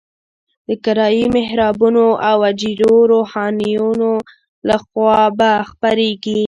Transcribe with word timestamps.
د 0.67 0.69
کرایي 0.83 1.25
محرابونو 1.35 2.05
او 2.29 2.37
اجیرو 2.49 2.95
روحانیونو 3.11 4.11
لخوا 4.69 5.19
به 5.37 5.51
خپرېږي. 5.69 6.39